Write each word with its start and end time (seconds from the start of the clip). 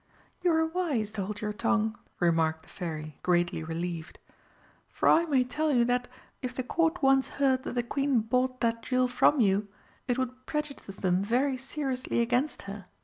"You 0.41 0.49
were 0.49 0.65
wise 0.65 1.11
to 1.11 1.25
hold 1.25 1.41
your 1.41 1.53
tongue," 1.53 1.95
remarked 2.19 2.63
the 2.63 2.69
Fairy, 2.69 3.19
greatly 3.21 3.63
relieved. 3.63 4.17
"For 4.89 5.07
I 5.07 5.25
may 5.27 5.43
tell 5.43 5.71
you 5.71 5.85
that, 5.85 6.07
if 6.41 6.55
the 6.55 6.63
Court 6.63 7.03
once 7.03 7.27
heard 7.37 7.61
that 7.65 7.75
the 7.75 7.83
Queen 7.83 8.21
bought 8.21 8.61
that 8.61 8.81
jewel 8.81 9.07
from 9.07 9.39
you, 9.39 9.67
it 10.07 10.17
would 10.17 10.47
prejudice 10.47 10.95
them 10.95 11.23
very 11.23 11.55
seriously 11.55 12.19
against 12.19 12.63
her. 12.63 12.87